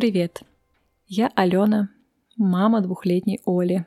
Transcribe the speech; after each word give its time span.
Привет! 0.00 0.40
Я 1.08 1.30
Алена, 1.34 1.90
мама 2.38 2.80
двухлетней 2.80 3.38
Оли. 3.44 3.84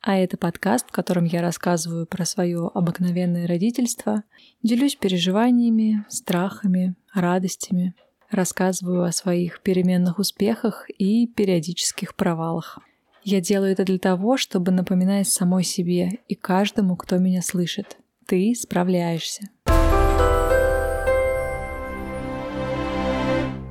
А 0.00 0.16
это 0.16 0.36
подкаст, 0.36 0.88
в 0.88 0.90
котором 0.90 1.26
я 1.26 1.42
рассказываю 1.42 2.06
про 2.06 2.24
свое 2.24 2.72
обыкновенное 2.74 3.46
родительство, 3.46 4.24
делюсь 4.64 4.96
переживаниями, 4.96 6.04
страхами, 6.08 6.96
радостями, 7.14 7.94
рассказываю 8.32 9.04
о 9.04 9.12
своих 9.12 9.60
переменных 9.62 10.18
успехах 10.18 10.90
и 10.90 11.28
периодических 11.28 12.16
провалах. 12.16 12.80
Я 13.22 13.40
делаю 13.40 13.70
это 13.70 13.84
для 13.84 14.00
того, 14.00 14.36
чтобы 14.36 14.72
напоминать 14.72 15.28
самой 15.28 15.62
себе 15.62 16.18
и 16.26 16.34
каждому, 16.34 16.96
кто 16.96 17.18
меня 17.18 17.42
слышит. 17.42 17.96
Ты 18.26 18.56
справляешься. 18.56 19.50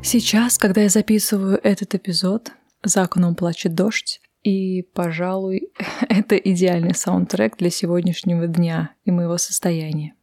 Сейчас, 0.05 0.57
когда 0.57 0.81
я 0.81 0.89
записываю 0.89 1.57
этот 1.63 1.95
эпизод, 1.95 2.51
за 2.83 3.03
окном 3.03 3.35
плачет 3.35 3.73
дождь, 3.73 4.19
и, 4.43 4.81
пожалуй, 4.81 5.71
это 6.09 6.35
идеальный 6.35 6.93
саундтрек 6.93 7.57
для 7.57 7.69
сегодняшнего 7.69 8.47
дня 8.47 8.91
и 9.05 9.11
моего 9.11 9.37
состояния. 9.37 10.13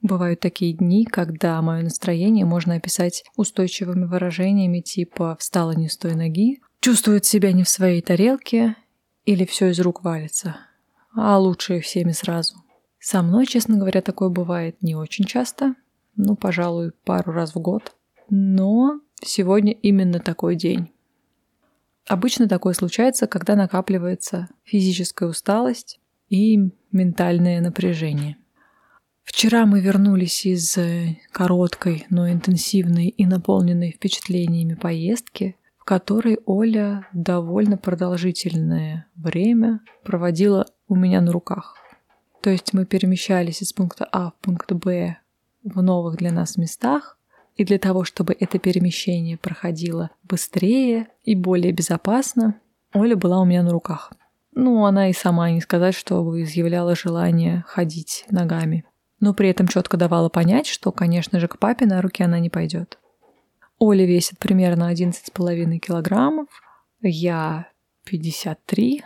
Бывают 0.00 0.38
такие 0.38 0.72
дни, 0.72 1.04
когда 1.04 1.60
мое 1.62 1.82
настроение 1.82 2.44
можно 2.44 2.74
описать 2.74 3.24
устойчивыми 3.36 4.04
выражениями 4.04 4.80
типа 4.80 5.36
«встала 5.40 5.72
не 5.72 5.88
с 5.88 5.96
той 5.96 6.14
ноги», 6.14 6.60
«чувствует 6.80 7.24
себя 7.24 7.52
не 7.52 7.64
в 7.64 7.68
своей 7.68 8.02
тарелке» 8.02 8.76
или 9.24 9.44
«все 9.44 9.70
из 9.70 9.80
рук 9.80 10.04
валится», 10.04 10.58
а 11.12 11.38
лучше 11.38 11.80
всеми 11.80 12.12
сразу. 12.12 12.54
Со 13.00 13.20
мной, 13.22 13.46
честно 13.46 13.78
говоря, 13.78 14.00
такое 14.00 14.28
бывает 14.28 14.80
не 14.80 14.94
очень 14.94 15.24
часто, 15.24 15.74
ну, 16.16 16.36
пожалуй, 16.36 16.92
пару 17.04 17.32
раз 17.32 17.54
в 17.54 17.58
год. 17.58 17.94
Но 18.30 19.00
Сегодня 19.22 19.72
именно 19.72 20.18
такой 20.18 20.56
день. 20.56 20.90
Обычно 22.06 22.48
такое 22.48 22.74
случается, 22.74 23.26
когда 23.26 23.56
накапливается 23.56 24.48
физическая 24.64 25.28
усталость 25.28 26.00
и 26.28 26.70
ментальное 26.92 27.60
напряжение. 27.60 28.36
Вчера 29.24 29.64
мы 29.64 29.80
вернулись 29.80 30.44
из 30.44 30.76
э, 30.76 31.16
короткой, 31.32 32.06
но 32.10 32.30
интенсивной 32.30 33.08
и 33.08 33.24
наполненной 33.24 33.92
впечатлениями 33.92 34.74
поездки, 34.74 35.56
в 35.78 35.84
которой 35.84 36.38
Оля 36.44 37.08
довольно 37.14 37.78
продолжительное 37.78 39.06
время 39.16 39.80
проводила 40.04 40.66
у 40.88 40.94
меня 40.94 41.22
на 41.22 41.32
руках. 41.32 41.76
То 42.42 42.50
есть 42.50 42.74
мы 42.74 42.84
перемещались 42.84 43.62
из 43.62 43.72
пункта 43.72 44.06
А 44.12 44.30
в 44.30 44.34
пункт 44.42 44.70
Б 44.72 45.16
в 45.62 45.80
новых 45.80 46.16
для 46.16 46.30
нас 46.30 46.58
местах, 46.58 47.18
и 47.56 47.64
для 47.64 47.78
того, 47.78 48.04
чтобы 48.04 48.36
это 48.38 48.58
перемещение 48.58 49.36
проходило 49.36 50.10
быстрее 50.24 51.08
и 51.22 51.34
более 51.34 51.72
безопасно, 51.72 52.60
Оля 52.92 53.16
была 53.16 53.40
у 53.40 53.44
меня 53.44 53.62
на 53.62 53.70
руках. 53.70 54.12
Ну, 54.52 54.84
она 54.84 55.08
и 55.10 55.12
сама 55.12 55.50
не 55.50 55.60
сказать, 55.60 55.94
что 55.94 56.40
изъявляла 56.42 56.94
желание 56.94 57.64
ходить 57.66 58.24
ногами. 58.30 58.84
Но 59.20 59.34
при 59.34 59.48
этом 59.48 59.66
четко 59.66 59.96
давала 59.96 60.28
понять, 60.28 60.66
что, 60.66 60.92
конечно 60.92 61.40
же, 61.40 61.48
к 61.48 61.58
папе 61.58 61.86
на 61.86 62.00
руки 62.02 62.22
она 62.22 62.38
не 62.38 62.50
пойдет. 62.50 62.98
Оля 63.78 64.06
весит 64.06 64.38
примерно 64.38 64.92
11,5 64.92 65.78
килограммов, 65.78 66.48
я 67.00 67.68
53, 68.04 69.02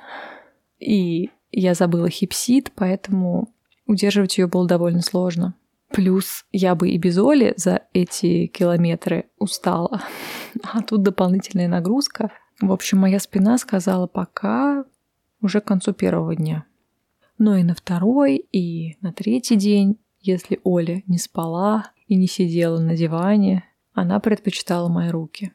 и 0.78 1.30
я 1.50 1.74
забыла 1.74 2.10
хипсид, 2.10 2.72
поэтому 2.74 3.48
удерживать 3.86 4.36
ее 4.38 4.46
было 4.46 4.66
довольно 4.66 5.00
сложно. 5.00 5.54
Плюс 5.90 6.44
я 6.52 6.74
бы 6.74 6.90
и 6.90 6.98
без 6.98 7.18
Оли 7.18 7.54
за 7.56 7.82
эти 7.92 8.46
километры 8.46 9.30
устала. 9.38 10.02
А 10.62 10.82
тут 10.82 11.02
дополнительная 11.02 11.68
нагрузка. 11.68 12.30
В 12.60 12.72
общем, 12.72 12.98
моя 12.98 13.18
спина 13.18 13.56
сказала 13.58 14.06
пока 14.06 14.84
уже 15.40 15.60
к 15.60 15.64
концу 15.64 15.92
первого 15.92 16.34
дня. 16.36 16.64
Но 17.38 17.56
и 17.56 17.62
на 17.62 17.74
второй, 17.74 18.36
и 18.36 18.96
на 19.00 19.12
третий 19.12 19.56
день, 19.56 19.98
если 20.20 20.60
Оля 20.64 21.02
не 21.06 21.18
спала 21.18 21.92
и 22.06 22.16
не 22.16 22.26
сидела 22.26 22.80
на 22.80 22.96
диване, 22.96 23.64
она 23.92 24.18
предпочитала 24.20 24.88
мои 24.88 25.10
руки. 25.10 25.52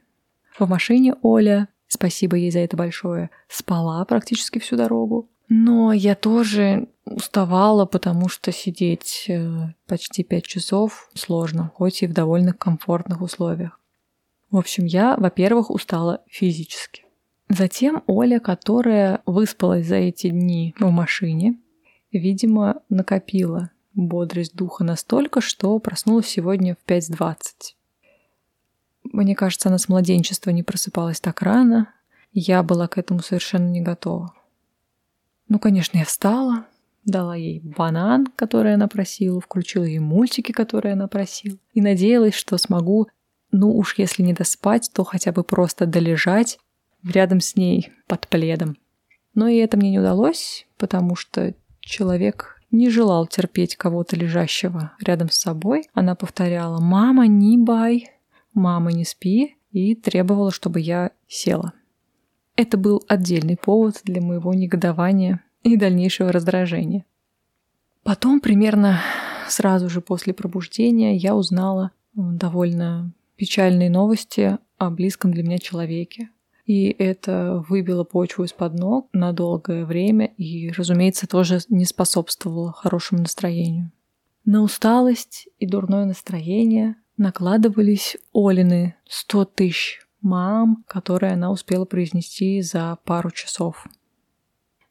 В 0.58 0.68
машине 0.68 1.16
Оля, 1.22 1.68
спасибо 1.88 2.38
ей 2.38 2.52
за 2.52 2.60
это 2.60 2.78
большое, 2.78 3.30
спала 3.50 4.04
практически 4.06 4.60
всю 4.60 4.78
дорогу. 4.78 5.30
Но 5.50 5.92
я 5.94 6.16
тоже 6.16 6.88
уставала, 7.06 7.86
потому 7.86 8.30
что 8.30 8.52
сидеть 8.52 9.26
э, 9.28 9.74
почти 9.88 10.24
пять 10.24 10.46
часов 10.46 11.10
сложно, 11.14 11.72
хоть 11.76 12.02
и 12.02 12.08
в 12.08 12.14
довольно 12.14 12.54
комфортных 12.54 13.22
условиях. 13.22 13.80
В 14.50 14.58
общем, 14.58 14.86
я, 14.86 15.16
во-первых, 15.18 15.70
устала 15.70 16.22
физически. 16.28 17.04
Затем 17.50 18.04
Оля, 18.08 18.40
которая 18.40 19.22
выспалась 19.26 19.88
за 19.88 19.96
эти 19.96 20.30
дни 20.30 20.74
в 20.80 20.90
машине, 20.90 21.60
видимо, 22.12 22.82
накопила 22.90 23.72
бодрость 23.94 24.56
духа 24.56 24.84
настолько, 24.84 25.42
что 25.42 25.78
проснулась 25.80 26.28
сегодня 26.28 26.76
в 26.76 26.90
5.20. 26.90 27.36
Мне 29.04 29.36
кажется, 29.36 29.70
она 29.70 29.78
с 29.78 29.90
младенчества 29.90 30.50
не 30.52 30.64
просыпалась 30.64 31.20
так 31.20 31.42
рано. 31.42 31.94
Я 32.32 32.64
была 32.64 32.88
к 32.88 32.98
этому 32.98 33.20
совершенно 33.20 33.70
не 33.70 33.82
готова. 33.82 34.34
Ну, 35.54 35.60
конечно, 35.60 36.00
я 36.00 36.06
встала, 36.06 36.66
дала 37.06 37.36
ей 37.36 37.60
банан, 37.60 38.26
который 38.36 38.74
она 38.74 38.88
просила, 38.88 39.40
включила 39.40 39.84
ей 39.84 40.00
мультики, 40.00 40.52
которые 40.52 40.94
она 40.94 41.08
просила, 41.08 41.60
и 41.76 41.80
надеялась, 41.80 42.34
что 42.34 42.58
смогу, 42.58 43.08
ну 43.52 43.78
уж 43.78 44.00
если 44.00 44.24
не 44.24 44.34
доспать, 44.34 44.90
то 44.92 45.04
хотя 45.04 45.32
бы 45.32 45.44
просто 45.44 45.86
долежать 45.86 46.58
рядом 47.04 47.40
с 47.40 47.56
ней 47.56 47.92
под 48.08 48.28
пледом. 48.30 48.78
Но 49.36 49.48
и 49.48 49.58
это 49.58 49.78
мне 49.78 49.92
не 49.92 50.00
удалось, 50.00 50.66
потому 50.80 51.16
что 51.16 51.54
человек 51.82 52.60
не 52.72 52.90
желал 52.90 53.28
терпеть 53.28 53.76
кого-то 53.76 54.16
лежащего 54.16 54.94
рядом 55.00 55.30
с 55.30 55.36
собой. 55.36 55.88
Она 55.94 56.16
повторяла 56.16 56.82
«Мама, 56.82 57.28
не 57.28 57.60
бай! 57.60 58.10
Мама, 58.56 58.92
не 58.92 59.06
спи!» 59.06 59.56
и 59.72 59.94
требовала, 59.94 60.52
чтобы 60.52 60.80
я 60.80 61.12
села. 61.28 61.74
Это 62.56 62.78
был 62.78 63.04
отдельный 63.08 63.58
повод 63.58 64.02
для 64.04 64.22
моего 64.22 64.54
негодования 64.54 65.44
и 65.64 65.76
дальнейшего 65.76 66.32
раздражения. 66.32 67.06
Потом, 68.04 68.42
примерно 68.42 69.00
сразу 69.48 69.90
же 69.90 70.02
после 70.02 70.34
пробуждения, 70.34 71.16
я 71.16 71.36
узнала 71.36 71.92
довольно 72.14 73.12
печальные 73.38 73.90
новости 73.90 74.58
о 74.78 74.90
близком 74.90 75.34
для 75.34 75.44
меня 75.44 75.58
человеке. 75.58 76.30
И 76.66 76.90
это 76.90 77.64
выбило 77.68 78.04
почву 78.04 78.46
из-под 78.46 78.76
ног 78.76 79.10
на 79.12 79.34
долгое 79.34 79.86
время 79.86 80.28
и, 80.38 80.72
разумеется, 80.72 81.28
тоже 81.28 81.60
не 81.70 81.86
способствовало 81.86 82.72
хорошему 82.72 83.22
настроению. 83.22 83.92
На 84.46 84.62
усталость 84.62 85.48
и 85.60 85.66
дурное 85.66 86.06
настроение 86.06 86.96
накладывались 87.18 88.18
Олины 88.34 88.96
100 89.08 89.46
тысяч 89.46 90.03
мам, 90.24 90.84
которые 90.88 91.34
она 91.34 91.52
успела 91.52 91.86
произнести 91.86 92.62
за 92.62 92.98
пару 93.04 93.32
часов. 93.32 93.86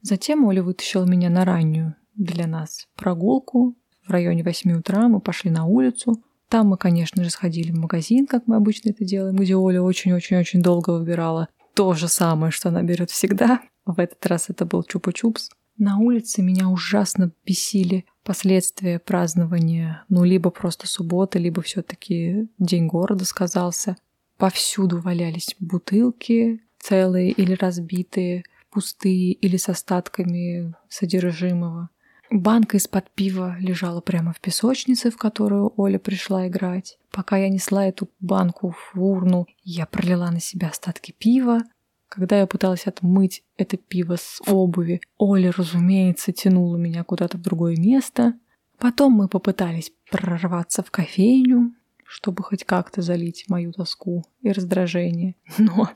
Затем 0.03 0.45
Оля 0.45 0.63
вытащила 0.63 1.05
меня 1.05 1.31
на 1.31 1.45
раннюю 1.45 1.97
для 2.15 2.47
нас 2.47 2.89
прогулку. 2.97 3.77
В 4.07 4.11
районе 4.11 4.43
8 4.43 4.73
утра 4.73 5.09
мы 5.09 5.21
пошли 5.21 5.51
на 5.51 5.65
улицу. 5.65 6.23
Там 6.49 6.69
мы, 6.69 6.77
конечно 6.77 7.25
же, 7.25 7.31
сходили 7.31 7.73
в 7.73 7.79
магазин, 7.79 8.27
как 8.27 8.47
мы 8.47 8.57
обычно 8.57 8.91
это 8.91 9.05
делаем, 9.05 9.37
где 9.37 9.57
Оля 9.57 9.81
очень-очень-очень 9.81 10.61
долго 10.61 10.91
выбирала 10.91 11.49
то 11.75 11.95
же 11.95 12.09
самое, 12.09 12.51
что 12.51 12.69
она 12.69 12.83
берет 12.83 13.11
всегда. 13.11 13.63
В 13.87 13.99
этот 13.99 14.25
раз 14.27 14.51
это 14.51 14.67
был 14.67 14.83
чупа-чупс. 14.83 15.49
На 15.79 15.99
улице 15.99 16.43
меня 16.43 16.69
ужасно 16.69 17.33
бесили 17.47 18.05
последствия 18.23 18.99
празднования, 18.99 20.05
ну, 20.09 20.23
либо 20.23 20.51
просто 20.51 20.87
суббота, 20.87 21.39
либо 21.39 21.63
все-таки 21.63 22.49
День 22.59 22.87
города 22.87 23.25
сказался. 23.25 23.97
Повсюду 24.43 24.99
валялись 25.01 25.55
бутылки, 25.61 26.65
целые 26.81 27.31
или 27.31 27.53
разбитые, 27.53 28.43
пустые 28.71 29.35
или 29.35 29.57
с 29.57 29.69
остатками 29.69 30.75
содержимого. 30.89 31.91
Банка 32.29 32.77
из-под 32.79 33.09
пива 33.13 33.55
лежала 33.61 34.01
прямо 34.01 34.33
в 34.33 34.41
песочнице, 34.41 35.13
в 35.13 35.17
которую 35.17 35.73
Оля 35.77 36.01
пришла 36.01 36.49
играть. 36.49 36.99
Пока 37.13 37.37
я 37.37 37.49
несла 37.51 37.87
эту 37.87 38.09
банку 38.19 38.75
в 38.75 39.01
урну, 39.01 39.47
я 39.63 39.87
пролила 39.87 40.29
на 40.33 40.41
себя 40.41 40.71
остатки 40.71 41.15
пива. 41.17 41.63
Когда 42.09 42.41
я 42.41 42.49
пыталась 42.49 42.89
отмыть 42.89 43.45
это 43.57 43.77
пиво 43.77 44.17
с 44.17 44.43
обуви, 44.49 45.03
Оля, 45.19 45.53
разумеется, 45.57 46.33
тянула 46.33 46.77
меня 46.77 47.05
куда-то 47.05 47.39
в 47.39 47.43
другое 47.43 47.77
место. 47.77 48.35
Потом 48.79 49.13
мы 49.13 49.29
попытались 49.29 49.93
прорваться 50.11 50.83
в 50.83 50.91
кофейню, 50.91 51.77
чтобы 52.13 52.43
хоть 52.43 52.65
как-то 52.65 53.01
залить 53.01 53.47
мою 53.49 53.73
тоску 53.73 54.23
и 54.43 54.53
раздражение. 54.53 55.35
Но 55.59 55.89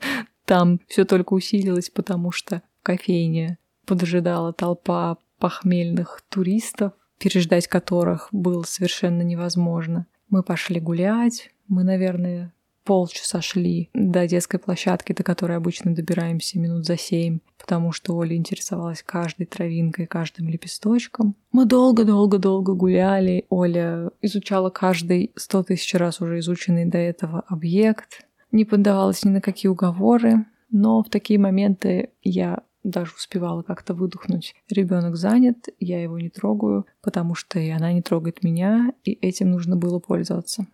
там 0.45 0.79
все 0.87 1.05
только 1.05 1.33
усилилось, 1.33 1.91
потому 1.91 2.31
что 2.31 2.63
в 2.79 2.83
кофейне 2.83 3.59
поджидала 3.85 4.51
толпа 4.51 5.17
похмельных 5.37 6.23
туристов, 6.29 6.93
переждать 7.19 7.67
которых 7.67 8.29
было 8.31 8.63
совершенно 8.63 9.21
невозможно. 9.21 10.07
Мы 10.29 10.41
пошли 10.41 10.79
гулять, 10.79 11.51
мы, 11.67 11.83
наверное, 11.83 12.51
полчаса 12.87 13.41
шли 13.41 13.89
до 13.93 14.25
детской 14.27 14.59
площадки, 14.59 15.11
до 15.11 15.21
которой 15.21 15.57
обычно 15.57 15.93
добираемся 15.93 16.57
минут 16.57 16.85
за 16.85 16.97
семь, 16.97 17.39
потому 17.59 17.91
что 17.91 18.15
Оля 18.15 18.37
интересовалась 18.37 19.03
каждой 19.03 19.45
травинкой, 19.45 20.07
каждым 20.07 20.47
лепесточком. 20.47 21.35
Мы 21.51 21.65
долго-долго-долго 21.65 22.73
гуляли. 22.75 23.45
Оля 23.49 24.09
изучала 24.21 24.69
каждый 24.69 25.33
сто 25.35 25.63
тысяч 25.63 25.93
раз 25.95 26.21
уже 26.21 26.39
изученный 26.39 26.85
до 26.85 26.97
этого 26.97 27.43
объект, 27.47 28.25
не 28.53 28.63
поддавалась 28.63 29.25
ни 29.25 29.31
на 29.31 29.41
какие 29.41 29.69
уговоры, 29.69 30.45
но 30.71 31.03
в 31.03 31.09
такие 31.09 31.39
моменты 31.39 32.11
я 32.23 32.63
даже 32.85 33.11
успевала 33.17 33.63
как-то 33.63 33.95
выдохнуть. 33.95 34.55
Ребенок 34.69 35.17
занят, 35.17 35.67
я 35.81 36.01
его 36.01 36.17
не 36.17 36.29
трогаю, 36.29 36.85
потому 37.01 37.35
что 37.35 37.59
и 37.59 37.69
она 37.69 37.91
не 37.91 38.01
трогает 38.01 38.43
меня, 38.43 38.93
и 39.03 39.11
этим 39.11 39.51
нужно 39.51 39.75
было 39.75 39.99
пользоваться. 39.99 40.67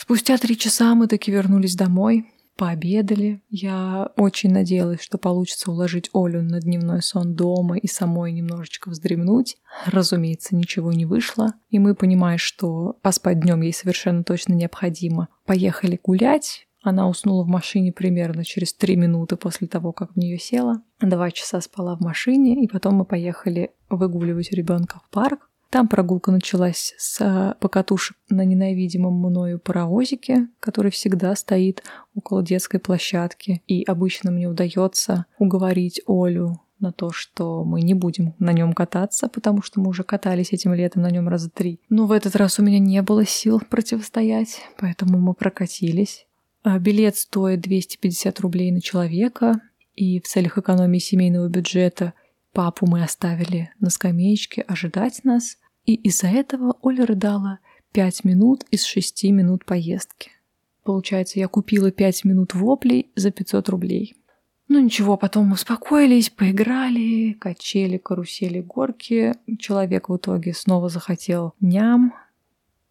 Спустя 0.00 0.38
три 0.38 0.56
часа 0.56 0.94
мы 0.94 1.08
таки 1.08 1.32
вернулись 1.32 1.74
домой, 1.74 2.26
пообедали. 2.56 3.42
Я 3.50 4.12
очень 4.16 4.52
надеялась, 4.52 5.02
что 5.02 5.18
получится 5.18 5.72
уложить 5.72 6.08
Олю 6.14 6.40
на 6.40 6.60
дневной 6.60 7.02
сон 7.02 7.34
дома 7.34 7.76
и 7.76 7.88
самой 7.88 8.30
немножечко 8.30 8.90
вздремнуть. 8.90 9.56
Разумеется, 9.86 10.54
ничего 10.54 10.92
не 10.92 11.04
вышло. 11.04 11.54
И 11.70 11.80
мы, 11.80 11.96
понимая, 11.96 12.38
что 12.38 12.96
поспать 13.02 13.40
днем 13.40 13.60
ей 13.62 13.72
совершенно 13.72 14.22
точно 14.22 14.52
необходимо, 14.52 15.28
поехали 15.44 15.98
гулять. 16.00 16.68
Она 16.80 17.08
уснула 17.08 17.42
в 17.42 17.48
машине 17.48 17.92
примерно 17.92 18.44
через 18.44 18.72
три 18.72 18.94
минуты 18.94 19.36
после 19.36 19.66
того, 19.66 19.92
как 19.92 20.12
в 20.12 20.16
нее 20.16 20.38
села. 20.38 20.80
Два 21.00 21.32
часа 21.32 21.60
спала 21.60 21.96
в 21.96 22.00
машине, 22.00 22.62
и 22.62 22.68
потом 22.68 22.94
мы 22.94 23.04
поехали 23.04 23.72
выгуливать 23.90 24.52
ребенка 24.52 25.00
в 25.04 25.10
парк. 25.12 25.47
Там 25.70 25.86
прогулка 25.86 26.32
началась 26.32 26.94
с 26.96 27.20
э, 27.20 27.54
покатушек 27.60 28.16
на 28.30 28.42
ненавидимом 28.42 29.14
мною 29.14 29.58
паровозике, 29.58 30.48
который 30.60 30.90
всегда 30.90 31.36
стоит 31.36 31.82
около 32.14 32.42
детской 32.42 32.80
площадки. 32.80 33.62
И 33.66 33.82
обычно 33.84 34.30
мне 34.30 34.48
удается 34.48 35.26
уговорить 35.38 36.00
Олю 36.06 36.60
на 36.80 36.92
то, 36.92 37.10
что 37.10 37.64
мы 37.64 37.82
не 37.82 37.92
будем 37.92 38.34
на 38.38 38.52
нем 38.52 38.72
кататься, 38.72 39.28
потому 39.28 39.60
что 39.60 39.80
мы 39.80 39.90
уже 39.90 40.04
катались 40.04 40.52
этим 40.52 40.72
летом 40.72 41.02
на 41.02 41.10
нем 41.10 41.28
раза 41.28 41.50
три. 41.50 41.80
Но 41.90 42.06
в 42.06 42.12
этот 42.12 42.34
раз 42.36 42.58
у 42.58 42.62
меня 42.62 42.78
не 42.78 43.02
было 43.02 43.26
сил 43.26 43.60
противостоять, 43.60 44.62
поэтому 44.78 45.18
мы 45.18 45.34
прокатились. 45.34 46.26
А 46.62 46.78
билет 46.78 47.16
стоит 47.16 47.60
250 47.60 48.40
рублей 48.40 48.70
на 48.72 48.80
человека, 48.80 49.60
и 49.94 50.18
в 50.20 50.28
целях 50.28 50.56
экономии 50.56 50.98
семейного 50.98 51.48
бюджета– 51.48 52.14
Папу 52.58 52.88
мы 52.88 53.04
оставили 53.04 53.70
на 53.78 53.88
скамеечке 53.88 54.62
ожидать 54.62 55.22
нас, 55.22 55.58
и 55.84 55.94
из-за 55.94 56.26
этого 56.26 56.76
Оля 56.82 57.06
рыдала 57.06 57.60
пять 57.92 58.24
минут 58.24 58.64
из 58.72 58.82
шести 58.82 59.30
минут 59.30 59.64
поездки. 59.64 60.32
Получается, 60.82 61.38
я 61.38 61.46
купила 61.46 61.92
пять 61.92 62.24
минут 62.24 62.54
воплей 62.54 63.12
за 63.14 63.30
500 63.30 63.68
рублей. 63.68 64.16
Ну 64.66 64.80
ничего, 64.80 65.16
потом 65.16 65.52
успокоились, 65.52 66.30
поиграли, 66.30 67.34
качели, 67.34 67.96
карусели, 67.96 68.60
горки. 68.60 69.36
Человек 69.60 70.08
в 70.08 70.16
итоге 70.16 70.52
снова 70.52 70.88
захотел 70.88 71.54
ням. 71.60 72.12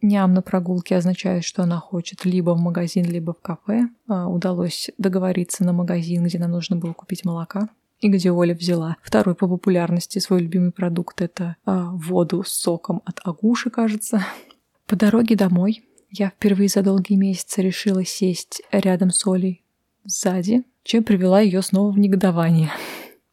Ням 0.02 0.34
на 0.34 0.42
прогулке 0.42 0.96
означает, 0.96 1.44
что 1.44 1.64
она 1.64 1.78
хочет 1.82 2.24
либо 2.24 2.52
в 2.52 2.60
магазин, 2.62 3.04
либо 3.04 3.34
в 3.34 3.42
кафе. 3.42 3.90
А, 4.08 4.30
удалось 4.30 4.92
договориться 4.98 5.66
на 5.66 5.74
магазин, 5.74 6.24
где 6.24 6.40
нам 6.40 6.52
нужно 6.52 6.78
было 6.78 6.94
купить 6.94 7.26
молока 7.26 7.68
и 8.00 8.10
где 8.10 8.32
Оля 8.32 8.54
взяла 8.54 8.98
второй 9.02 9.36
по 9.36 9.48
популярности 9.48 10.20
свой 10.20 10.42
любимый 10.42 10.72
продукт. 10.72 11.22
Это 11.22 11.56
а, 11.66 11.92
воду 11.92 12.44
с 12.44 12.52
соком 12.52 13.02
от 13.06 13.20
агуши, 13.24 13.70
кажется. 13.70 14.26
По 14.86 14.96
дороге 14.96 15.36
домой 15.36 15.84
я 16.10 16.30
впервые 16.30 16.70
за 16.70 16.84
долгие 16.84 17.16
месяцы 17.16 17.62
решила 17.62 18.06
сесть 18.06 18.62
рядом 18.72 19.12
с 19.12 19.26
Олей 19.28 19.64
сзади, 20.06 20.64
чем 20.84 21.04
привела 21.04 21.42
ее 21.42 21.62
снова 21.62 21.92
в 21.92 22.00
негодование. 22.00 22.72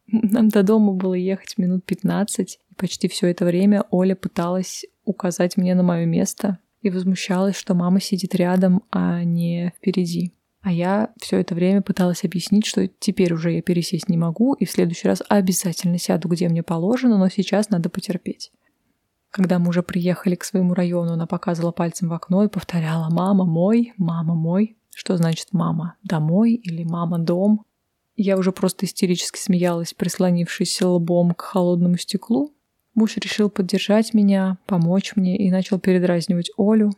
Нам 0.06 0.49
до 0.49 0.62
дома 0.62 0.93
было 0.93 1.14
ехать 1.14 1.56
минут 1.56 1.84
15, 1.84 2.58
и 2.70 2.75
почти 2.75 3.08
все 3.08 3.28
это 3.28 3.44
время 3.44 3.84
Оля 3.90 4.14
пыталась 4.14 4.84
указать 5.05 5.56
мне 5.56 5.75
на 5.75 5.82
мое 5.82 6.05
место 6.05 6.58
и 6.82 6.90
возмущалась, 6.90 7.56
что 7.56 7.75
мама 7.75 8.00
сидит 8.00 8.34
рядом, 8.34 8.82
а 8.90 9.25
не 9.25 9.72
впереди. 9.76 10.32
А 10.64 10.72
я 10.72 11.11
все 11.20 11.40
это 11.40 11.55
время 11.55 11.82
пыталась 11.82 12.25
объяснить, 12.25 12.64
что 12.64 12.88
теперь 12.88 13.34
уже 13.34 13.52
я 13.52 13.61
пересесть 13.61 14.08
не 14.08 14.16
могу, 14.16 14.55
и 14.55 14.64
в 14.64 14.70
следующий 14.70 15.06
раз 15.06 15.22
обязательно 15.28 15.99
сяду, 15.99 16.26
где 16.31 16.49
мне 16.49 16.62
положено, 16.62 17.19
но 17.19 17.28
сейчас 17.28 17.69
надо 17.69 17.90
потерпеть. 17.90 18.50
Когда 19.28 19.58
мы 19.58 19.69
уже 19.69 19.82
приехали 19.82 20.37
к 20.37 20.43
своему 20.43 20.72
району, 20.72 21.12
она 21.12 21.26
показывала 21.26 21.70
пальцем 21.70 22.08
в 22.08 22.14
окно 22.14 22.44
и 22.44 22.49
повторяла 22.49 23.11
«Мама 23.11 23.44
мой, 23.44 23.93
мама 23.99 24.34
мой». 24.34 24.78
Что 24.94 25.19
значит 25.19 25.49
«мама 25.52 25.96
домой» 26.02 26.55
или 26.55 26.82
«мама 26.82 27.19
дом»? 27.19 27.67
Я 28.17 28.38
уже 28.38 28.50
просто 28.50 28.87
истерически 28.87 29.38
смеялась, 29.38 29.93
прислонившись 29.93 30.81
лбом 30.81 31.32
к 31.32 31.43
холодному 31.43 31.99
стеклу. 31.99 32.55
Муж 32.94 33.19
решил 33.19 33.50
поддержать 33.50 34.14
меня, 34.14 34.56
помочь 34.64 35.14
мне 35.14 35.37
и 35.37 35.50
начал 35.50 35.78
передразнивать 35.78 36.50
Олю, 36.56 36.93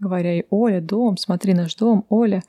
говоря 0.00 0.32
ей 0.32 0.46
«Оля, 0.50 0.80
дом, 0.80 1.16
смотри 1.18 1.54
наш 1.54 1.76
дом, 1.76 2.04
Оля». 2.08 2.42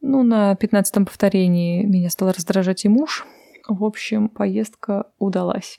Ну, 0.00 0.22
на 0.22 0.54
пятнадцатом 0.56 1.04
повторении 1.04 1.84
меня 1.84 2.10
стал 2.10 2.30
раздражать 2.30 2.84
и 2.84 2.88
муж. 2.88 3.26
В 3.68 3.84
общем, 3.84 4.28
поездка 4.28 5.06
удалась. 5.18 5.78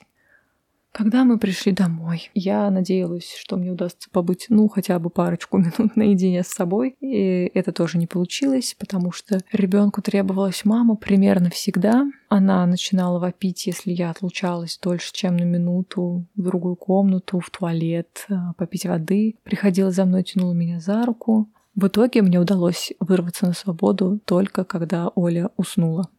Когда 0.92 1.24
мы 1.24 1.38
пришли 1.38 1.72
домой, 1.72 2.30
я 2.34 2.68
надеялась, 2.70 3.34
что 3.34 3.56
мне 3.56 3.70
удастся 3.70 4.10
побыть, 4.10 4.46
ну, 4.50 4.68
хотя 4.68 4.98
бы 4.98 5.08
парочку 5.08 5.56
минут 5.58 5.96
наедине 5.96 6.42
с 6.42 6.48
собой. 6.48 6.96
И 7.00 7.50
это 7.54 7.72
тоже 7.72 7.96
не 7.96 8.06
получилось, 8.06 8.76
потому 8.78 9.10
что 9.10 9.40
ребенку 9.52 10.02
требовалась 10.02 10.66
мама 10.66 10.94
примерно 10.94 11.48
всегда. 11.48 12.06
Она 12.28 12.66
начинала 12.66 13.18
вопить, 13.18 13.66
если 13.66 13.90
я 13.90 14.10
отлучалась 14.10 14.78
дольше, 14.82 15.12
чем 15.14 15.38
на 15.38 15.44
минуту, 15.44 16.26
в 16.36 16.42
другую 16.42 16.76
комнату, 16.76 17.40
в 17.40 17.48
туалет, 17.48 18.26
а, 18.28 18.52
попить 18.58 18.84
воды. 18.84 19.36
Приходила 19.44 19.90
за 19.90 20.04
мной, 20.04 20.24
тянула 20.24 20.52
меня 20.52 20.78
за 20.78 21.06
руку. 21.06 21.48
В 21.74 21.86
итоге 21.86 22.20
мне 22.20 22.38
удалось 22.38 22.92
вырваться 23.00 23.46
на 23.46 23.54
свободу 23.54 24.20
только 24.26 24.64
когда 24.64 25.08
Оля 25.14 25.50
уснула. 25.56 26.10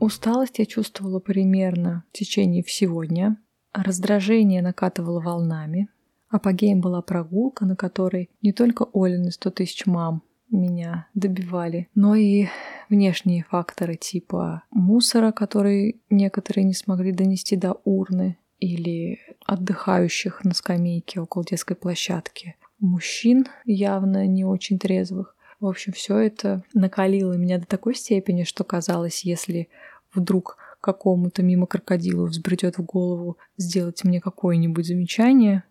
Усталость 0.00 0.58
я 0.58 0.64
чувствовала 0.64 1.20
примерно 1.20 2.04
в 2.10 2.16
течение 2.16 2.62
всего 2.62 3.04
дня. 3.04 3.36
Раздражение 3.74 4.62
накатывало 4.62 5.20
волнами. 5.20 5.88
Апогеем 6.30 6.80
была 6.80 7.02
прогулка, 7.02 7.66
на 7.66 7.76
которой 7.76 8.30
не 8.40 8.52
только 8.52 8.86
Олины 8.94 9.30
100 9.30 9.50
тысяч 9.50 9.84
мам 9.84 10.22
меня 10.50 11.08
добивали, 11.12 11.88
но 11.94 12.14
и 12.14 12.46
внешние 12.88 13.44
факторы 13.50 13.96
типа 13.96 14.62
мусора, 14.70 15.32
который 15.32 16.00
некоторые 16.08 16.64
не 16.64 16.72
смогли 16.72 17.12
донести 17.12 17.56
до 17.56 17.74
урны, 17.84 18.38
или 18.58 19.18
отдыхающих 19.48 20.44
на 20.44 20.52
скамейке 20.52 21.20
около 21.20 21.42
детской 21.42 21.74
площадки, 21.74 22.54
мужчин 22.78 23.46
явно 23.64 24.26
не 24.26 24.44
очень 24.44 24.78
трезвых. 24.78 25.34
В 25.58 25.66
общем, 25.66 25.94
все 25.94 26.18
это 26.18 26.62
накалило 26.74 27.32
меня 27.32 27.58
до 27.58 27.66
такой 27.66 27.94
степени, 27.94 28.44
что 28.44 28.62
казалось, 28.62 29.24
если 29.24 29.70
вдруг 30.12 30.58
какому-то 30.82 31.42
мимо 31.42 31.66
крокодилу 31.66 32.26
взбредет 32.26 32.76
в 32.76 32.84
голову 32.84 33.38
сделать 33.56 34.04
мне 34.04 34.20
какое-нибудь 34.20 34.86
замечание, 34.86 35.64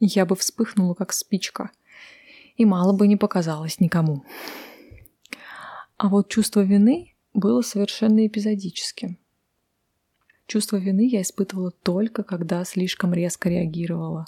я 0.00 0.24
бы 0.24 0.34
вспыхнула 0.34 0.94
как 0.94 1.12
спичка, 1.12 1.70
и 2.56 2.64
мало 2.64 2.94
бы 2.94 3.06
не 3.06 3.18
показалось 3.18 3.80
никому. 3.80 4.24
А 5.98 6.08
вот 6.08 6.30
чувство 6.30 6.60
вины 6.60 7.14
было 7.34 7.60
совершенно 7.60 8.26
эпизодическим. 8.26 9.18
Чувство 10.50 10.78
вины 10.78 11.06
я 11.06 11.22
испытывала 11.22 11.70
только, 11.70 12.24
когда 12.24 12.64
слишком 12.64 13.14
резко 13.14 13.48
реагировала. 13.48 14.26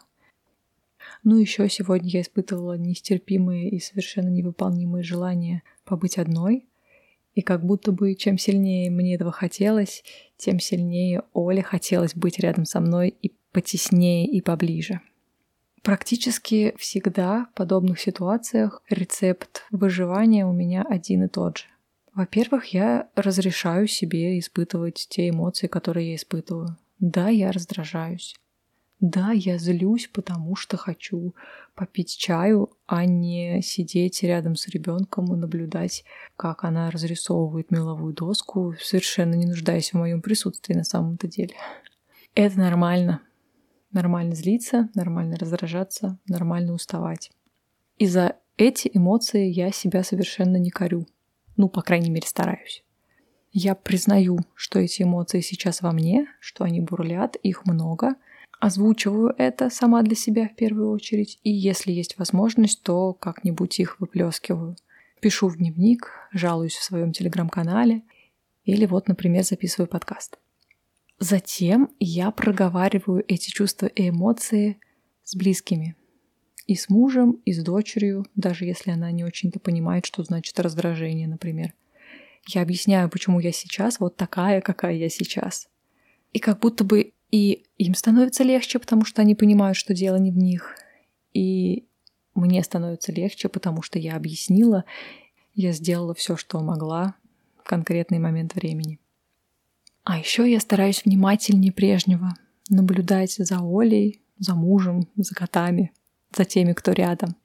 Ну, 1.24 1.36
еще 1.36 1.68
сегодня 1.68 2.10
я 2.10 2.20
испытывала 2.20 2.78
нестерпимые 2.78 3.68
и 3.68 3.80
совершенно 3.80 4.28
невыполнимые 4.28 5.02
желания 5.02 5.64
побыть 5.84 6.18
одной. 6.18 6.68
И 7.34 7.42
как 7.42 7.66
будто 7.66 7.90
бы 7.90 8.14
чем 8.14 8.38
сильнее 8.38 8.88
мне 8.88 9.16
этого 9.16 9.32
хотелось, 9.32 10.04
тем 10.36 10.60
сильнее 10.60 11.24
Оле 11.32 11.64
хотелось 11.64 12.14
быть 12.14 12.38
рядом 12.38 12.66
со 12.66 12.78
мной 12.78 13.08
и 13.08 13.32
потеснее 13.50 14.24
и 14.28 14.40
поближе. 14.40 15.00
Практически 15.82 16.72
всегда 16.78 17.48
в 17.50 17.56
подобных 17.56 17.98
ситуациях 17.98 18.80
рецепт 18.88 19.64
выживания 19.72 20.46
у 20.46 20.52
меня 20.52 20.86
один 20.88 21.24
и 21.24 21.28
тот 21.28 21.58
же. 21.58 21.71
Во-первых, 22.14 22.66
я 22.66 23.08
разрешаю 23.14 23.86
себе 23.86 24.38
испытывать 24.38 25.06
те 25.08 25.30
эмоции, 25.30 25.66
которые 25.66 26.10
я 26.10 26.16
испытываю. 26.16 26.76
Да, 26.98 27.28
я 27.28 27.52
раздражаюсь. 27.52 28.34
Да, 29.00 29.32
я 29.32 29.58
злюсь, 29.58 30.08
потому 30.12 30.54
что 30.54 30.76
хочу 30.76 31.34
попить 31.74 32.16
чаю, 32.16 32.70
а 32.86 33.04
не 33.04 33.60
сидеть 33.60 34.22
рядом 34.22 34.54
с 34.54 34.68
ребенком 34.68 35.34
и 35.34 35.36
наблюдать, 35.36 36.04
как 36.36 36.62
она 36.62 36.88
разрисовывает 36.88 37.72
меловую 37.72 38.14
доску, 38.14 38.76
совершенно 38.80 39.34
не 39.34 39.46
нуждаясь 39.46 39.92
в 39.92 39.96
моем 39.96 40.22
присутствии 40.22 40.74
на 40.74 40.84
самом-то 40.84 41.26
деле. 41.26 41.54
Это 42.36 42.58
нормально. 42.58 43.22
Нормально 43.90 44.36
злиться, 44.36 44.88
нормально 44.94 45.36
раздражаться, 45.36 46.18
нормально 46.28 46.72
уставать. 46.72 47.32
И 47.98 48.06
за 48.06 48.36
эти 48.56 48.88
эмоции 48.94 49.48
я 49.48 49.72
себя 49.72 50.04
совершенно 50.04 50.58
не 50.58 50.70
корю. 50.70 51.08
Ну, 51.56 51.68
по 51.68 51.82
крайней 51.82 52.10
мере, 52.10 52.26
стараюсь. 52.26 52.84
Я 53.52 53.74
признаю, 53.74 54.38
что 54.54 54.78
эти 54.78 55.02
эмоции 55.02 55.40
сейчас 55.40 55.82
во 55.82 55.92
мне, 55.92 56.26
что 56.40 56.64
они 56.64 56.80
бурлят, 56.80 57.36
их 57.36 57.66
много. 57.66 58.14
Озвучиваю 58.60 59.34
это 59.36 59.68
сама 59.68 60.02
для 60.02 60.16
себя 60.16 60.48
в 60.48 60.54
первую 60.54 60.90
очередь. 60.90 61.38
И 61.42 61.50
если 61.50 61.92
есть 61.92 62.16
возможность, 62.18 62.82
то 62.82 63.12
как-нибудь 63.12 63.78
их 63.78 64.00
выплескиваю. 64.00 64.76
Пишу 65.20 65.48
в 65.48 65.56
дневник, 65.58 66.10
жалуюсь 66.32 66.76
в 66.76 66.82
своем 66.82 67.12
телеграм-канале 67.12 68.02
или 68.64 68.86
вот, 68.86 69.08
например, 69.08 69.44
записываю 69.44 69.88
подкаст. 69.88 70.38
Затем 71.18 71.90
я 72.00 72.30
проговариваю 72.30 73.24
эти 73.28 73.50
чувства 73.50 73.86
и 73.86 74.08
эмоции 74.08 74.80
с 75.24 75.36
близкими. 75.36 75.94
И 76.66 76.74
с 76.74 76.88
мужем, 76.88 77.40
и 77.44 77.52
с 77.52 77.62
дочерью, 77.62 78.26
даже 78.36 78.64
если 78.64 78.90
она 78.90 79.10
не 79.10 79.24
очень-то 79.24 79.58
понимает, 79.58 80.06
что 80.06 80.22
значит 80.22 80.58
раздражение, 80.60 81.26
например. 81.26 81.74
Я 82.48 82.62
объясняю, 82.62 83.08
почему 83.08 83.40
я 83.40 83.52
сейчас 83.52 84.00
вот 84.00 84.16
такая, 84.16 84.60
какая 84.60 84.94
я 84.94 85.08
сейчас. 85.08 85.68
И 86.32 86.38
как 86.38 86.60
будто 86.60 86.84
бы 86.84 87.12
и 87.30 87.64
им 87.78 87.94
становится 87.94 88.44
легче, 88.44 88.78
потому 88.78 89.04
что 89.04 89.22
они 89.22 89.34
понимают, 89.34 89.76
что 89.76 89.94
дело 89.94 90.16
не 90.16 90.30
в 90.30 90.36
них. 90.36 90.76
И 91.32 91.86
мне 92.34 92.62
становится 92.62 93.10
легче, 93.10 93.48
потому 93.48 93.82
что 93.82 93.98
я 93.98 94.16
объяснила, 94.16 94.84
я 95.54 95.72
сделала 95.72 96.14
все, 96.14 96.36
что 96.36 96.60
могла 96.60 97.14
в 97.58 97.68
конкретный 97.68 98.18
момент 98.18 98.54
времени. 98.54 98.98
А 100.04 100.18
еще 100.18 100.50
я 100.50 100.60
стараюсь 100.60 101.04
внимательнее 101.04 101.72
прежнего 101.72 102.34
наблюдать 102.68 103.32
за 103.32 103.60
Олей, 103.62 104.20
за 104.38 104.54
мужем, 104.54 105.08
за 105.16 105.34
котами, 105.34 105.92
за 106.36 106.44
теми, 106.44 106.72
кто 106.72 106.92
рядом. 106.92 107.36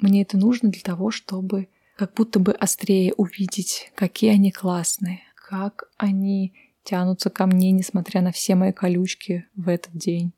Мне 0.00 0.22
это 0.22 0.36
нужно 0.36 0.70
для 0.70 0.82
того, 0.82 1.10
чтобы 1.10 1.68
как 1.96 2.14
будто 2.14 2.38
бы 2.38 2.52
острее 2.52 3.12
увидеть, 3.14 3.90
какие 3.94 4.30
они 4.30 4.52
классные, 4.52 5.20
как 5.34 5.90
они 5.96 6.52
тянутся 6.84 7.28
ко 7.28 7.46
мне, 7.46 7.70
несмотря 7.72 8.22
на 8.22 8.32
все 8.32 8.54
мои 8.54 8.72
колючки 8.72 9.46
в 9.56 9.68
этот 9.68 9.94
день, 9.94 10.32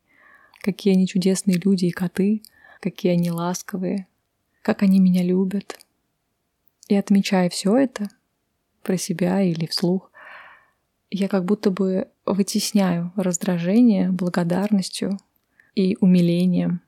какие 0.62 0.94
они 0.94 1.06
чудесные 1.06 1.58
люди 1.58 1.87
и 1.87 1.90
коты, 1.90 2.42
какие 2.80 3.12
они 3.12 3.30
ласковые, 3.30 4.06
как 4.62 4.82
они 4.82 5.00
меня 5.00 5.22
любят. 5.22 5.78
И 6.88 6.96
отмечая 6.96 7.50
все 7.50 7.76
это 7.76 8.08
про 8.82 8.96
себя 8.96 9.42
или 9.42 9.66
вслух, 9.66 10.10
я 11.10 11.28
как 11.28 11.44
будто 11.44 11.70
бы 11.70 12.08
вытесняю 12.25 13.12
раздражение 13.16 14.10
благодарностью 14.10 15.18
и 15.75 15.96
умилением. 16.00 16.80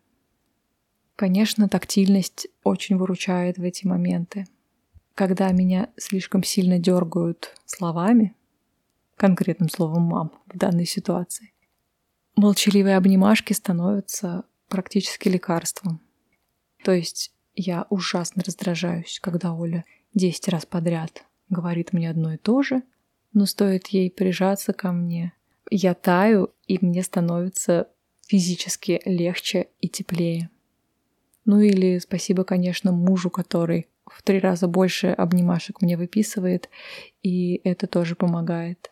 Конечно, 1.23 1.69
тактильность 1.69 2.49
очень 2.65 2.97
выручает 2.97 3.57
в 3.57 3.63
эти 3.63 3.87
моменты. 3.87 4.45
Когда 5.15 5.53
меня 5.53 5.89
слишком 5.97 6.43
сильно 6.43 6.81
дергают 6.81 7.55
словами, 7.65 8.35
конкретным 9.15 9.69
словом 9.69 10.03
«мам» 10.03 10.33
в 10.53 10.59
данной 10.59 10.85
ситуации, 10.85 11.53
молчаливые 12.35 12.97
обнимашки 12.97 13.53
становятся 13.53 14.43
практически 14.67 15.29
лекарством. 15.29 16.01
То 16.83 16.91
есть 16.91 17.33
я 17.55 17.87
ужасно 17.89 18.43
раздражаюсь, 18.45 19.21
когда 19.23 19.55
Оля 19.55 19.85
10 20.15 20.49
раз 20.49 20.67
подряд 20.67 21.25
говорит 21.49 21.93
мне 21.93 22.11
одно 22.11 22.35
и 22.35 22.37
то 22.37 22.65
же, 22.65 22.83
но 23.33 23.47
стоит 23.47 23.87
ей 23.87 24.11
прижаться 24.11 24.73
ко 24.73 24.91
мне, 24.91 25.35
я 25.71 25.95
таю, 25.95 26.49
и 26.67 26.85
мне 26.85 27.05
становится 27.05 27.87
физически 28.27 29.01
легче 29.05 29.69
и 29.79 29.89
теплее. 29.89 30.51
Ну 31.45 31.61
или 31.61 31.99
спасибо, 31.99 32.45
конечно, 32.45 32.93
мужу, 32.93 33.31
который 33.31 33.89
в 34.07 34.23
три 34.23 34.39
раза 34.39 34.69
больше 34.69 35.09
обнимашек 35.09 35.81
мне 35.81 35.97
выписывает, 35.97 36.69
и 37.23 37.61
это 37.65 37.87
тоже 37.87 38.15
помогает. 38.15 38.91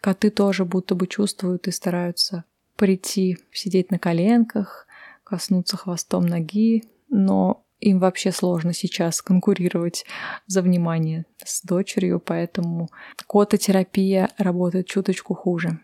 Коты 0.00 0.30
тоже 0.30 0.64
будто 0.64 0.94
бы 0.94 1.06
чувствуют 1.06 1.68
и 1.68 1.70
стараются 1.70 2.44
прийти, 2.76 3.38
сидеть 3.52 3.90
на 3.90 3.98
коленках, 3.98 4.86
коснуться 5.22 5.76
хвостом 5.76 6.26
ноги, 6.26 6.82
но 7.08 7.64
им 7.78 7.98
вообще 7.98 8.32
сложно 8.32 8.72
сейчас 8.72 9.22
конкурировать 9.22 10.04
за 10.46 10.62
внимание 10.62 11.26
с 11.44 11.62
дочерью, 11.62 12.20
поэтому 12.20 12.90
кототерапия 13.26 14.30
работает 14.38 14.86
чуточку 14.86 15.34
хуже. 15.34 15.80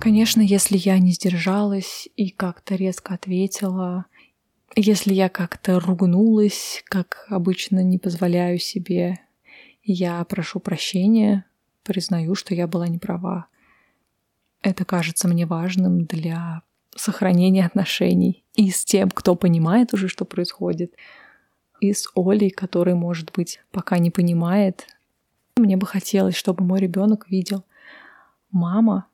Конечно, 0.00 0.40
если 0.40 0.76
я 0.76 0.98
не 1.00 1.10
сдержалась 1.10 2.08
и 2.14 2.30
как-то 2.30 2.76
резко 2.76 3.14
ответила, 3.14 4.06
если 4.76 5.12
я 5.12 5.28
как-то 5.28 5.80
ругнулась, 5.80 6.84
как 6.86 7.26
обычно 7.28 7.82
не 7.82 7.98
позволяю 7.98 8.58
себе, 8.58 9.18
я 9.82 10.22
прошу 10.24 10.60
прощения, 10.60 11.46
признаю, 11.82 12.36
что 12.36 12.54
я 12.54 12.68
была 12.68 12.86
не 12.86 12.98
права. 12.98 13.46
Это 14.62 14.84
кажется 14.84 15.26
мне 15.26 15.46
важным 15.46 16.04
для 16.04 16.62
сохранения 16.94 17.66
отношений 17.66 18.44
и 18.54 18.70
с 18.70 18.84
тем, 18.84 19.10
кто 19.10 19.34
понимает 19.34 19.94
уже, 19.94 20.06
что 20.06 20.24
происходит, 20.24 20.94
и 21.80 21.92
с 21.92 22.08
Олей, 22.14 22.50
который, 22.50 22.94
может 22.94 23.32
быть, 23.32 23.60
пока 23.72 23.98
не 23.98 24.12
понимает. 24.12 24.86
Мне 25.56 25.76
бы 25.76 25.86
хотелось, 25.86 26.36
чтобы 26.36 26.64
мой 26.64 26.78
ребенок 26.78 27.28
видел, 27.28 27.64
мама 28.52 29.06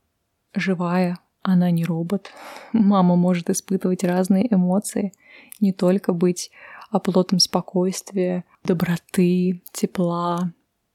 живая, 0.55 1.19
она 1.43 1.71
не 1.71 1.85
робот. 1.85 2.31
Мама 2.73 3.17
может 3.17 3.51
испытывать 3.51 4.05
разные 4.05 4.53
эмоции, 4.53 5.13
не 5.61 5.73
только 5.73 6.13
быть 6.13 6.51
оплотом 6.91 7.39
спокойствия, 7.39 8.45
доброты, 8.63 9.63
тепла, 9.73 10.53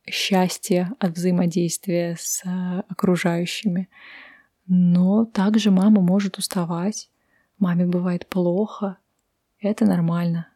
счастья 0.09 0.93
от 0.99 1.11
взаимодействия 1.11 2.15
с 2.17 2.41
э, 2.45 2.83
окружающими. 2.87 3.89
Но 4.67 5.25
также 5.25 5.71
мама 5.71 6.01
может 6.01 6.37
уставать, 6.37 7.09
маме 7.57 7.85
бывает 7.85 8.27
плохо, 8.27 8.97
это 9.59 9.85
нормально. 9.85 10.47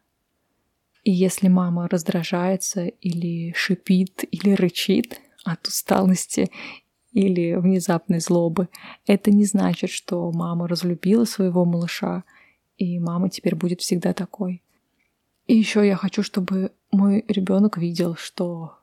И 1.02 1.10
если 1.10 1.48
мама 1.48 1.88
раздражается 1.88 2.86
или 2.86 3.52
шипит, 3.52 4.24
или 4.30 4.52
рычит 4.52 5.20
от 5.44 5.66
усталости 5.66 6.50
или 7.14 7.54
внезапной 7.54 8.20
злобы, 8.20 8.68
это 9.06 9.30
не 9.30 9.44
значит, 9.44 9.88
что 9.88 10.30
мама 10.32 10.68
разлюбила 10.68 11.24
своего 11.24 11.64
малыша, 11.64 12.24
и 12.76 12.98
мама 12.98 13.30
теперь 13.30 13.54
будет 13.54 13.80
всегда 13.80 14.12
такой. 14.12 14.62
И 15.46 15.56
еще 15.56 15.86
я 15.86 15.94
хочу, 15.96 16.22
чтобы 16.22 16.72
мой 16.90 17.24
ребенок 17.28 17.78
видел, 17.78 18.16
что 18.16 18.74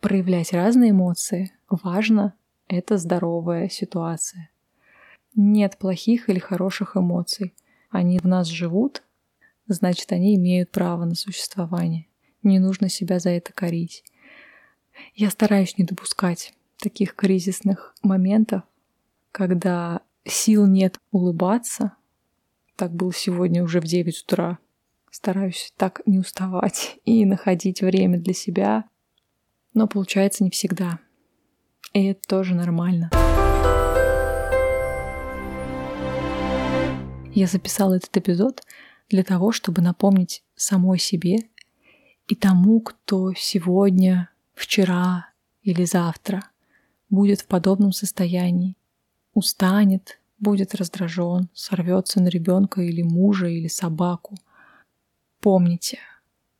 проявлять 0.00 0.52
разные 0.52 0.90
эмоции 0.90 1.52
важно, 1.68 2.34
это 2.66 2.98
здоровая 2.98 3.68
ситуация. 3.68 4.50
Нет 5.36 5.78
плохих 5.78 6.28
или 6.28 6.40
хороших 6.40 6.96
эмоций. 6.96 7.54
Они 7.88 8.18
в 8.18 8.24
нас 8.24 8.48
живут, 8.48 9.04
значит, 9.68 10.10
они 10.10 10.34
имеют 10.34 10.70
право 10.70 11.04
на 11.04 11.14
существование. 11.14 12.06
Не 12.42 12.58
нужно 12.58 12.88
себя 12.88 13.20
за 13.20 13.30
это 13.30 13.52
корить. 13.52 14.02
Я 15.14 15.30
стараюсь 15.30 15.78
не 15.78 15.84
допускать 15.84 16.52
таких 16.80 17.14
кризисных 17.14 17.94
моментов, 18.02 18.62
когда 19.32 20.00
сил 20.24 20.66
нет 20.66 20.98
улыбаться. 21.10 21.92
Так 22.76 22.92
было 22.92 23.12
сегодня 23.12 23.62
уже 23.62 23.80
в 23.80 23.84
9 23.84 24.22
утра. 24.22 24.58
Стараюсь 25.10 25.72
так 25.76 26.00
не 26.06 26.18
уставать 26.18 26.98
и 27.04 27.24
находить 27.24 27.82
время 27.82 28.18
для 28.18 28.34
себя, 28.34 28.84
но 29.74 29.86
получается 29.86 30.44
не 30.44 30.50
всегда. 30.50 30.98
И 31.92 32.04
это 32.06 32.20
тоже 32.28 32.54
нормально. 32.54 33.10
Я 37.32 37.46
записала 37.46 37.94
этот 37.94 38.16
эпизод 38.16 38.62
для 39.08 39.22
того, 39.22 39.52
чтобы 39.52 39.82
напомнить 39.82 40.42
самой 40.56 40.98
себе 40.98 41.48
и 42.26 42.34
тому, 42.34 42.80
кто 42.80 43.32
сегодня, 43.34 44.30
вчера 44.54 45.28
или 45.62 45.84
завтра 45.84 46.49
будет 47.10 47.40
в 47.40 47.46
подобном 47.46 47.92
состоянии, 47.92 48.76
устанет, 49.34 50.20
будет 50.38 50.74
раздражен, 50.74 51.48
сорвется 51.52 52.22
на 52.22 52.28
ребенка 52.28 52.80
или 52.80 53.02
мужа 53.02 53.48
или 53.48 53.68
собаку. 53.68 54.36
Помните, 55.40 55.98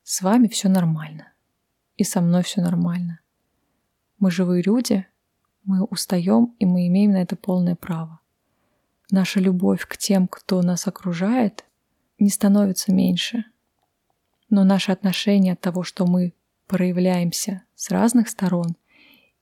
с 0.02 0.21
вами 0.23 0.49
все 0.49 0.69
нормально. 0.69 1.28
И 1.97 2.04
со 2.04 2.21
мной 2.21 2.42
все 2.42 2.61
нормально. 2.61 3.21
Мы 4.19 4.30
живые 4.30 4.62
люди, 4.62 5.07
мы 5.64 5.85
устаем, 5.85 6.54
и 6.59 6.66
мы 6.66 6.87
имеем 6.88 7.12
на 7.12 7.23
это 7.23 7.37
полное 7.37 7.76
право. 7.76 8.21
Наша 9.11 9.40
любовь 9.40 9.87
к 9.87 9.97
тем, 9.97 10.28
кто 10.28 10.62
нас 10.62 10.87
окружает, 10.87 11.64
не 12.19 12.30
становится 12.30 12.92
меньше. 12.92 13.45
Но 14.49 14.64
наше 14.64 14.92
отношение 14.92 15.54
от 15.54 15.61
того, 15.61 15.83
что 15.85 16.07
мы 16.07 16.33
проявляемся 16.66 17.62
с 17.75 17.90
разных 17.90 18.28
сторон– 18.28 18.76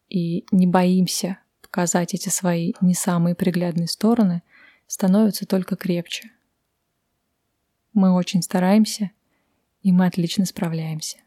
и 0.08 0.46
не 0.50 0.66
боимся 0.66 1.38
показать 1.60 2.14
эти 2.14 2.28
свои 2.28 2.72
не 2.80 2.94
самые 2.94 3.34
приглядные 3.34 3.88
стороны, 3.88 4.42
становятся 4.86 5.46
только 5.46 5.76
крепче. 5.76 6.30
Мы 7.92 8.14
очень 8.14 8.42
стараемся, 8.42 9.10
и 9.82 9.92
мы 9.92 10.06
отлично 10.06 10.46
справляемся. 10.46 11.18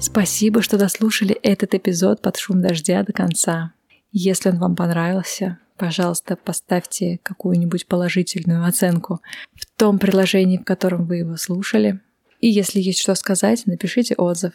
Спасибо, 0.00 0.60
что 0.60 0.76
дослушали 0.76 1.34
этот 1.42 1.74
эпизод 1.74 2.20
под 2.20 2.36
шум 2.36 2.60
дождя 2.60 3.02
до 3.02 3.12
конца. 3.12 3.72
Если 4.12 4.50
он 4.50 4.58
вам 4.58 4.76
понравился, 4.76 5.58
пожалуйста, 5.76 6.36
поставьте 6.36 7.18
какую-нибудь 7.22 7.86
положительную 7.86 8.66
оценку 8.66 9.20
в 9.54 9.66
том 9.78 9.98
приложении, 9.98 10.58
в 10.58 10.64
котором 10.64 11.06
вы 11.06 11.16
его 11.16 11.36
слушали. 11.36 12.00
И 12.44 12.48
если 12.48 12.78
есть 12.78 12.98
что 12.98 13.14
сказать, 13.14 13.62
напишите 13.64 14.14
отзыв. 14.16 14.52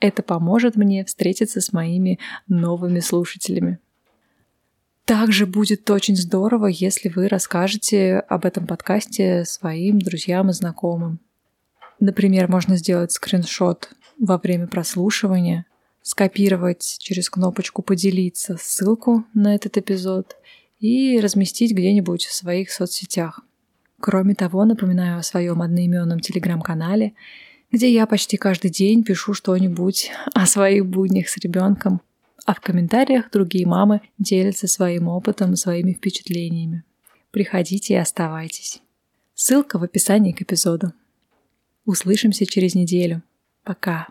Это 0.00 0.24
поможет 0.24 0.74
мне 0.74 1.04
встретиться 1.04 1.60
с 1.60 1.72
моими 1.72 2.18
новыми 2.48 2.98
слушателями. 2.98 3.78
Также 5.04 5.46
будет 5.46 5.88
очень 5.88 6.16
здорово, 6.16 6.66
если 6.66 7.08
вы 7.08 7.28
расскажете 7.28 8.16
об 8.18 8.44
этом 8.44 8.66
подкасте 8.66 9.44
своим 9.44 10.00
друзьям 10.00 10.50
и 10.50 10.52
знакомым. 10.52 11.20
Например, 12.00 12.50
можно 12.50 12.76
сделать 12.76 13.12
скриншот 13.12 13.90
во 14.18 14.36
время 14.36 14.66
прослушивания, 14.66 15.66
скопировать 16.02 16.96
через 16.98 17.30
кнопочку 17.30 17.82
«Поделиться» 17.82 18.56
ссылку 18.60 19.24
на 19.34 19.54
этот 19.54 19.76
эпизод 19.76 20.34
и 20.80 21.20
разместить 21.20 21.70
где-нибудь 21.70 22.24
в 22.24 22.32
своих 22.32 22.72
соцсетях. 22.72 23.45
Кроме 24.06 24.36
того, 24.36 24.64
напоминаю 24.64 25.18
о 25.18 25.22
своем 25.24 25.62
одноименном 25.62 26.20
телеграм-канале, 26.20 27.14
где 27.72 27.92
я 27.92 28.06
почти 28.06 28.36
каждый 28.36 28.70
день 28.70 29.02
пишу 29.02 29.34
что-нибудь 29.34 30.12
о 30.32 30.46
своих 30.46 30.86
буднях 30.86 31.28
с 31.28 31.36
ребенком, 31.38 32.00
а 32.44 32.54
в 32.54 32.60
комментариях 32.60 33.32
другие 33.32 33.66
мамы 33.66 34.02
делятся 34.16 34.68
своим 34.68 35.08
опытом, 35.08 35.56
своими 35.56 35.92
впечатлениями. 35.92 36.84
Приходите 37.32 37.94
и 37.94 37.96
оставайтесь. 37.96 38.80
Ссылка 39.34 39.76
в 39.76 39.82
описании 39.82 40.30
к 40.30 40.40
эпизоду. 40.40 40.92
Услышимся 41.84 42.46
через 42.46 42.76
неделю. 42.76 43.24
Пока. 43.64 44.06